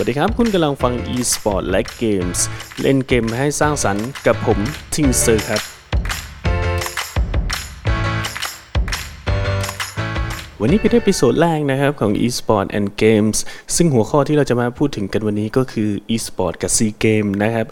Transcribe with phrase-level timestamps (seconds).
[0.00, 2.40] วัสดีครับ คุณกำลังฟัง eSport และ Games
[2.80, 4.58] เล่นเกมให้สร้างสรรค์กับผม
[4.94, 5.62] ทิงสเตอร์ครับ
[10.60, 13.38] วันนี้เป็น episode แรกนะครับของ eSport and Games
[13.76, 17.66] ซึ่งหัวข้อที่เราจะมาพูดถึงกันวันนี้ก็คือ eSport กับ ซีเกม นะครับ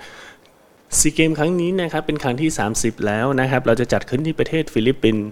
[0.99, 5.27] ซีเกมครั้งนี้นะครับเป็นครั้งที่ 30 แล้วนะครับ เราจะจัดขึ้นที่ประเทศฟิลิปปินส์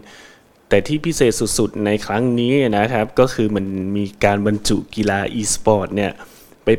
[0.69, 6.13] แต่ที่พิเศษสุดๆ ในครั้งนี้นะครับ ก็คือมันมีการบรรจุกีฬา e-sport เนี่ย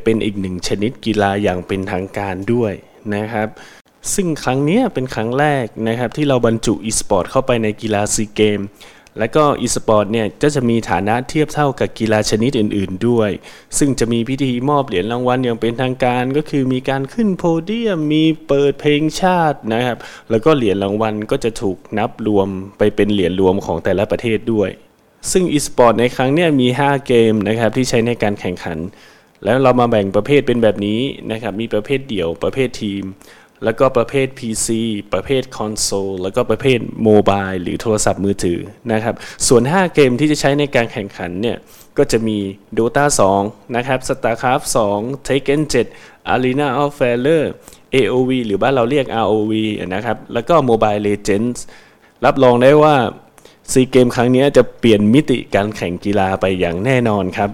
[0.04, 2.74] เป็นอีกหนึ่งชนิดกีฬาอย่างเป็นทางการด้วย
[3.16, 3.50] นะครับ
[4.14, 8.62] ซึ่งครั้งนี้เป็นครั้งแรกนะครับที่เราบรรจุ e-sport เข้าไปในกีฬาซีเกม
[9.20, 13.30] และก็ e-sport เนี่ยก็จะมีฐานะเทียบเท่ากับกีฬาชนิดอื่น ๆ ด้วย
[13.78, 19.98] ซึ่งจะมีพิธีมอบเหรียญรางวัลอย่างเป็นทางการก็คือมีการขึ้นโพเดียม มีเปิดเพลงชาตินะครับ
[20.30, 22.48] แล้วก็เหรียญรางวัลก็จะถูกนับรวม
[22.78, 24.70] ไปเป็นเหรียญรวมของแต่ละประเทศด้วย
[25.32, 28.78] ซึ่ง e-sport ในครั้งนี้มี 5 เกมนะครับที่ใช้ในการแข่งขัน
[29.44, 31.00] แล้วเรามาแบ่งประเภทเป็นแบบนี้
[31.32, 33.04] นะครับมีประเภทเดี่ยวประเภททีม
[33.64, 34.68] แล้วก็ประเภท PC
[35.14, 38.60] ประเภทคอนโซลแล้วก็ประเภทโมบายหรือโทรศัพท์มือถือ
[38.92, 39.16] นะครับ
[39.48, 41.58] ส่วน 5 เกมที่จะใช้ในการแข่งขันเนี่ย
[41.98, 42.38] ก็จะมี
[42.78, 43.06] Dota
[43.40, 44.66] 2 นะครับ StarCraft
[44.98, 45.62] 2 Tekken
[45.96, 47.44] 7 Arena of Valor
[47.96, 49.54] AOV หรือบ้านเราเรียก ROV
[49.94, 51.60] นะครับ แล้วก็ Mobile Legends
[52.26, 52.96] รับรองได้ว่า
[53.72, 57.50] ซีเกมครั้งนี้จะเปลี่ยนมิติการแข่งกีฬาไปอย่างแน่นอนครับ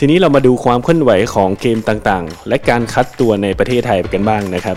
[0.00, 4.76] ทีนี้เรามาดูความเคลื่อนไหวของเกมต่างๆ และการคัดตัวในประเทศไทยกันบ้างนะครับ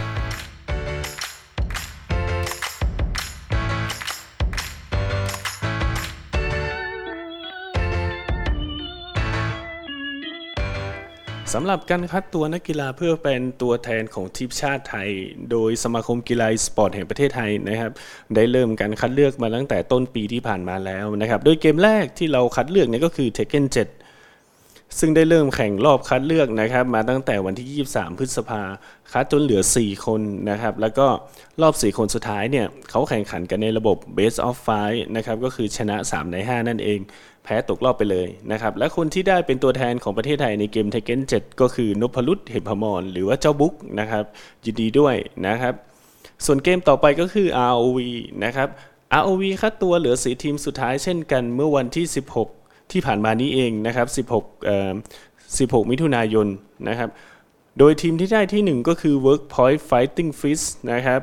[11.53, 15.09] สำหรับการคัดตัวนักกีฬาเพื่อเป็นตัวแทนของทีมชาติไทย
[15.51, 17.91] โดยสมาคมกีฬาสปอร์ตแห่งประเทศไทยนะครับ
[18.35, 24.00] ได้เริ่มการคัดเลือกมาตั้งแต่ต้นปีที่ผ่านมาแล้วนะครับ โดยเกมแรกที่เราคัดเลือกเนี่ยก็คือ Tekken 7
[24.99, 28.61] ซึ่งได้เริ่มแข่งรอบคัดเลือกนะครับ มาตั้งแต่วันที่ 23 พฤษภา
[29.11, 31.07] คัดจนเหลือ 4 คนนะครับ แล้วก็
[31.61, 34.57] รอบ 4 คนสุดท้ายเนี่ยเขาแข่งขันกันในระบบ Best of
[34.87, 36.99] 5นะครับ ก็คือชนะ 3 ใน 5 นั่นเอง
[37.43, 44.23] แพ้ตกรอบไปเลยนะครับ และคนที่ได้เป็นตัวแทนของประเทศไทยในเกมเทเกน7ก็คือนพลุตเหพมรหรือว่าเจ้าบุ๊กนะครับ
[44.65, 45.15] ยินดีด้วย
[45.47, 45.73] นะครับ
[46.45, 47.99] ส่วนเกมต่อไปก็คือ ROV
[48.43, 48.69] นะครับ
[49.21, 52.60] ROV คัดตัวเหลือสีทีมสุดท้ายเช่นกันเมื่อวันที่ 16
[52.93, 54.91] ที่ผ่านมานี้เองนะครับ 16เอ่อ
[55.57, 56.47] 16 มิถุนายน
[56.89, 57.09] นะครับ
[57.79, 61.21] โดยทีมที่ได้ที่ 1 ก็คือ Workpoint Fighting Fish นะครับ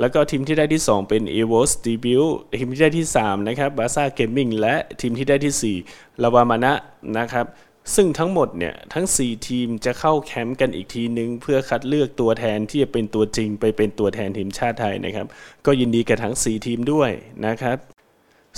[0.00, 2.26] แล้วก็ทีมที่ได้ที่ 2 เป็น e v o s Debut
[2.58, 6.52] ทีมที่ได้ที่ 3 นะครับ b a s a Gaming และทีมที่ได้ที่ 4 l a v a m
[6.54, 6.72] a n a
[7.18, 7.46] นะครับ
[7.94, 15.26] ซึ่งทั้งหมดเนี่ยทั้ง 4 ทีมจะเข้าแคมป์กันอีกทีนึง เพื่อคัดเลือกตัวแทนที่จะเป็นตัวจริง ไปเป็นตัวแทนทีมชาติไทยนะครับ
[15.66, 17.10] ก็ยินดีกับทั้ง 4 ทีมด้วย
[17.46, 17.93] นะครับ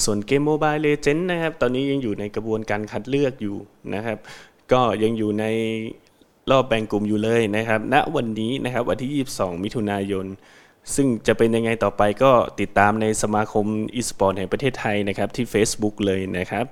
[0.04, 3.56] ส่วนเกมโมบายเลเจนด์นะครับ ตอนนี้ยังอยู่ในกระบวนการคัดเลือกอยู่
[3.94, 4.18] นะครับ
[4.72, 5.44] ก็ยังอยู่ใน
[6.50, 10.26] รอบแบ่งกลุ่มอยู่เลยนะครับ ณ วันนี้นะครับวันที่ 22 มิถุนายน
[10.94, 16.66] ซึ่งจะเป็นยังไงต่อไปก็ติดตามในสมาคมอีสปอร์ตแห่งประเทศไทยนะครับที่ Facebook เลยนะครับ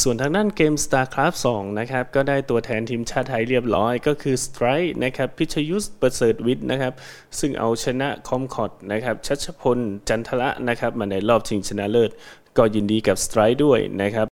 [0.00, 6.92] ส่วนทางด้านเกม StarCraft 2 นะครับ ก็ได้ตัวแทนทีมชาติไทยเรียบร้อย ก็คือ Strike นะครับ พิชยุทธประเสริฐวิทย์นะครับ
[7.38, 12.10] ซึ่งเอาชนะคอมคอดนะครับ ชัชพล จันทละนะครับ มาในรอบชิงชนะเลิศ
[12.58, 14.26] ก็ยินดีกับ Strike ด้วยนะครับ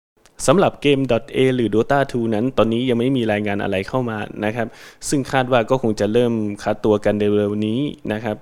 [0.48, 1.00] สำหรับเกม
[1.36, 4.68] .a หรือ Dota 2 นั้น ตอนนี้ยังไม่มีรายงานอะไรเข้ามานะครับ
[5.10, 7.80] ซึ่งคาดว่าก็คงจะเริ่มคัดตัวกันเร็วๆนี้
[8.14, 8.38] นะครับ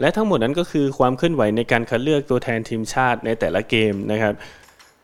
[0.00, 4.34] และทั้งหมดนั้นก็คือความเคลื่อนไหวในการคัดเลือกตัวแทนทีมชาติในแต่ละเกมนะครับ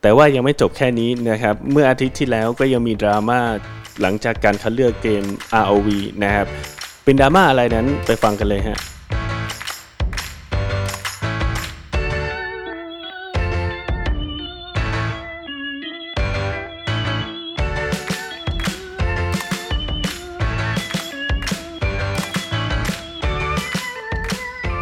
[0.02, 3.40] แต่ว่ายังไม่จบแค่นี้นะครับ เมื่ออาทิตย์ที่แล้วก็ยังมีดราม่า
[4.00, 5.22] หลังจากการคัดเลือกเกม
[5.62, 5.88] ROV
[6.22, 6.46] นะครับ
[7.04, 8.78] เป็นดราม่าอะไรนั้นไปฟังกันเลยฮะ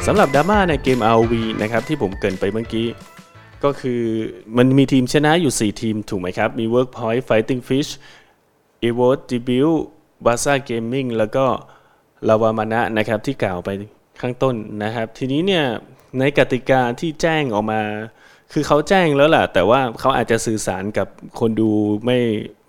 [0.07, 2.89] สำหรับดราม่าในเกม ROV นะครับที่ผมเกินไปเมื่อกี้
[3.65, 4.03] ก็คือ
[4.57, 7.91] มันมีทีมชนะอยู่ 4 ทีมถูกไหมครับ มี Workpoint Fighting Fish
[8.89, 9.73] e v o t Debut
[10.25, 11.45] b a s a Gaming แล้วก็
[12.29, 13.71] Lava Mana นะครับที่กล่าวไป
[14.21, 15.65] ข้างต้นนะครับ ทีนี้เนี่ย
[16.19, 17.83] ในกติกาที่แจ้งออกมา
[18.53, 21.09] คือเขาแจ้งแล้วแหละแต่ว่าเขาอาจจะสื่อสารกับ
[21.41, 21.71] คนดู
[22.05, 22.19] ไม่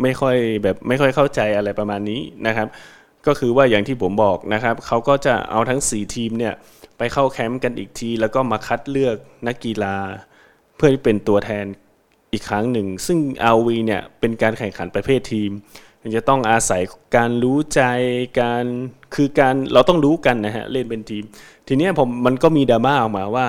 [0.02, 2.68] ไม่ค่อยแบบไม่ค่อยเข้าใจอะไรประมาณนี้นะครับ
[3.28, 6.54] ก็คือว่าอย่างที่ผมบอกนะครับเขาก็จะเอาทั้ง 4 ทีมเนี่ย
[6.98, 9.16] ไปเข้าแคมป์กันอีกที แล้วก็มาคัดเลือก
[9.48, 9.96] นักกีฬา
[10.78, 11.66] เพื่อที่เป็นตัวแทน
[12.34, 13.20] อีกครั้งหนึ่ง ซึ่ง
[13.56, 15.52] RV เนี่ยเป็นการแข่งขันประเภททีม
[16.02, 16.82] มันจะต้องอาศัย
[17.16, 17.82] การรู้ใจ
[18.42, 18.66] การ
[19.16, 21.24] คือการเราต้องรู้กันนะฮะเล่นเป็นทีม
[21.68, 23.48] ทีนี้ผมมันก็มีดราม่าออกมาว่า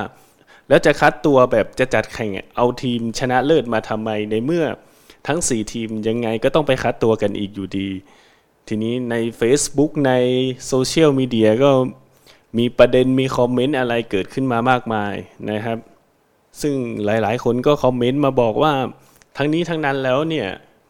[0.69, 4.65] แล้วจะคัดตัวแบบจะจัดแข่งเอาทีมชนะเลิศมาทำไมในเมื่อ
[5.27, 7.89] ทั้ง 4 ทีมยังไงก็ต้องไปคัดตัวกันอีกอยู่ดี
[8.69, 10.13] ทีนี้ใน Facebook ใน
[10.67, 11.71] โซเชียลมีเดียก็
[12.59, 15.15] มีประเด็นมีคอมเมนต์อะไรเกิดขึ้นมามากมาย
[15.51, 15.79] นะครับ
[16.63, 16.75] ซึ่ง
[17.05, 18.73] หลายๆ คนก็คอมเมนต์มาบอกว่า
[19.37, 20.49] ทั้งนี้ทั้งนั้นแล้วเนี่ย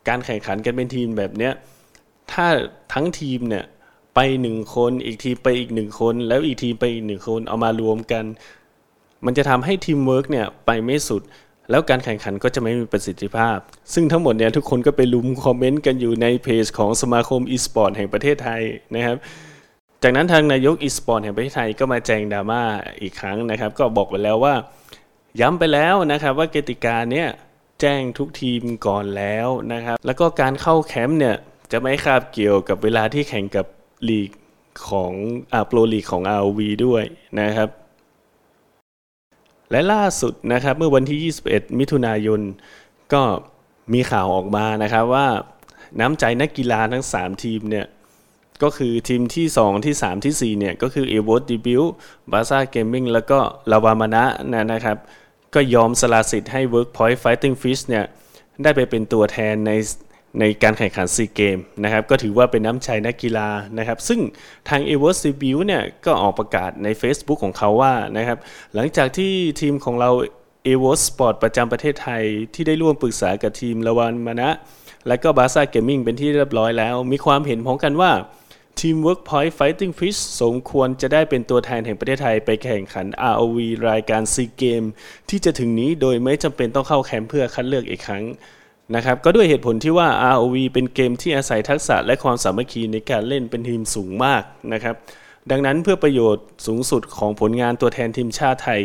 [0.08, 1.52] การแข่งขันกันเป็นทีมแบบเนี้ย
[2.32, 2.46] ถ้า
[2.92, 3.64] ทั้งทีมเนี่ย
[4.14, 8.24] ไปหนึ่งคนอีกทีมไปอีกหนึ่งคน แล้วอีกทีมไปอีกหนึ่งคนเอามารวมกัน
[9.24, 11.22] มันจะทำให้ทีมเวิร์กเนี่ยไปไม่สุด
[11.70, 13.58] แล้วการแข่งขันก็จะไม่มีประสิทธิภาพ
[13.94, 18.62] ซึ่งทั้งหมดเนี่ยทุกคนก็ไปรุมคอมเมนต์กันอยู่ในเพจของสมาคมอีสปอร์ตแห่งประเทศไทย
[18.94, 19.16] นะครับ
[20.02, 22.62] จากนั้นทางนายกอีสปอร์ตแห่งประเทศไทยก็มาแจงดราม่า
[23.02, 24.54] อีกครั้งนะครับ ก็บอกไปแล้วว่า
[25.40, 27.28] ย้ำไปแล้วนะครับว่ากติกาเนี่ย
[27.80, 31.36] แจ้งทุกทีมก่อนแล้วนะครับ แล้วก็การเข้าแคมป์เนี่ย
[31.72, 33.66] จะไม่คาบเกี่ยวกับเวลาที่แข่งกับ
[34.08, 34.30] ลีก
[34.88, 35.12] ของ
[35.52, 37.04] อ่า Pro League ของ RoV ด้วย
[37.40, 37.68] นะครับ
[39.70, 42.40] และล่าสุดนะครับเมื่อวันที่ 21 มิถุนายน
[43.12, 43.22] ก็
[43.92, 45.26] มีข่าวออกมานะครับว่า
[46.00, 47.86] น้ำใจนักกีฬาทั้ง 3 ทีมเนี่ย
[48.62, 51.68] ก็คือทีมที่ 2 ที่ 3 ที่ 4 เนี่ย ก็คือ e v o t d e b
[51.78, 51.88] u t
[52.30, 53.38] บาซ่าเกมมิ่งแล้วก็
[53.70, 54.96] ลาวามานะนะนะครับ
[55.54, 58.04] ก็ยอมสละสิทธิ์ให้ Workpoint Fighting Fish เนี่ย
[58.62, 59.72] ได้ไปเป็นตัวแทนใน
[60.40, 64.20] ในการแข่งขันซีเกมนะครับ ก็ถือว่าเป็นน้ำใจนักกีฬานะครับ ซึ่ง
[64.68, 68.38] ทาง e v o s d e b u t เนี่ย ก็ออกประกาศใน Facebook ของเขาว่านะครับ
[68.74, 70.10] หลังจากที่ทีมของเรา
[70.72, 72.22] e v o Sport ประจำประเทศไทย
[72.54, 74.50] ที่ได้ร่วมปรึกษากับทีมละวันมานะ
[75.06, 78.10] และก็บาซ่าเกมมิ่งเป็นที่เรียบร้อยแล้ว มีความเห็นพ้องกันว่า
[78.80, 83.58] ทีม Workpoint Fighting Fish สมควรจะได้เป็นตัวแทนแห่งประเทศไทยไปแข่งขัน ROV
[83.90, 84.82] รายการซีเกม
[85.30, 88.24] ที่จะถึงนี้โดยไม่จำเป็นต้องเข้าแคมป์เพื่อคัดเลือกอีกครั้ง
[88.94, 94.42] นะครับก็ด้วยเหตุผลที่ว่า ROV เป็นเกมที่อาศัยทักษะและความสามัคคีในการเล่นเป็นทีมสูงมาก
[94.72, 94.94] นะครับ
[95.50, 98.82] ดังนั้นเพื่อประโยชน์สูงสุดของผลงานตัวแทนทีมชาติไทย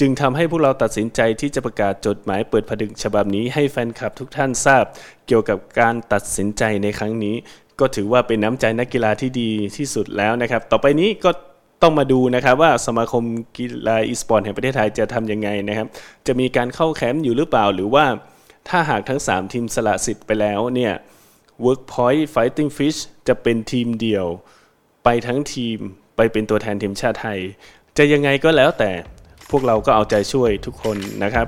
[0.00, 4.84] จึงทำให้พวกเราตัดสินใจที่จะประกาศจดหมายเปิดผดึกฉบับนี้ให้แฟนคลับทุกท่านทราบ
[5.26, 7.36] เกี่ยวกับการตัดสินใจในครั้งนี้
[7.80, 11.30] ก็ถือว่าเป็นน้ำใจนักกีฬาที่ดีที่สุดแล้วนะครับ ต่อไปนี้ก็
[11.82, 13.24] ต้องมาดูนะครับว่าสมาคม
[13.56, 15.86] กีฬาอีสปอร์ตแห่งประเทศไทยจะทำยังไงนะครับ
[16.26, 18.04] จะมีการเข้าแคมป์อยู่หรือเปล่า หรือว่า
[18.68, 20.92] ถ้าหากทั้ง 3 ทีมสละสิทธิ์ไปแล้วเนี่ย
[21.64, 22.98] Workpoint Fighting Fish
[23.28, 24.26] จะเป็นทีมเดียว
[25.04, 25.78] ไปทั้งทีม
[26.16, 27.38] ไปเป็นตัวแทนทีมชาติไทย
[27.96, 28.90] จะยังไงก็แล้วแต่
[29.50, 31.46] พวกเราก็เอาใจช่วยทุกคนนะครับ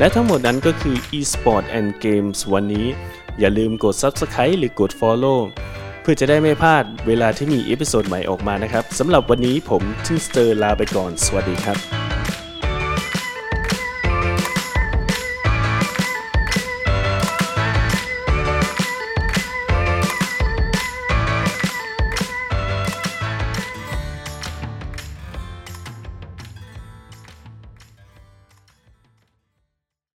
[0.00, 2.86] และทั้งหมดนั้นก็คือ eSport and Games วันนี้
[3.38, 5.40] อย่าลืมกด Subscribe หรือกด Follow
[6.02, 11.99] เพื่อจะได้ไม่พลาดเวลาที่มี episode ใหม่ออกมานะครับสำหรับวันนี้ผมทิงสเตอร์ลาไปก่อน สวัสดีครับ